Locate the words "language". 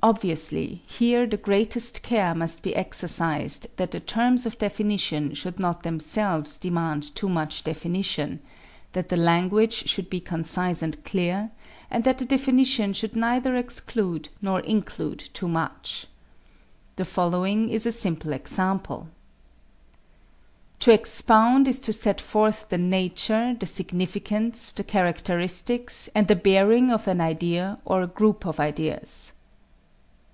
9.16-9.88